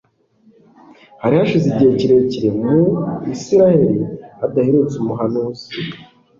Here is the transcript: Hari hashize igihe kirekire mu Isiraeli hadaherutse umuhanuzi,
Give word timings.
Hari 1.21 1.35
hashize 1.39 1.65
igihe 1.69 1.91
kirekire 1.99 2.49
mu 2.59 2.75
Isiraeli 3.33 3.95
hadaherutse 4.39 4.95
umuhanuzi, 4.99 5.65